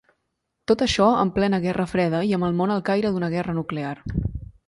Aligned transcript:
Tot 0.69 0.83
això 0.85 1.09
en 1.23 1.31
plena 1.35 1.59
guerra 1.65 1.85
freda 1.91 2.23
i 2.31 2.35
amb 2.37 2.47
el 2.49 2.57
món 2.61 2.73
al 2.77 2.83
caire 2.89 3.13
d'una 3.17 3.31
guerra 3.37 3.57
nuclear. 3.61 3.95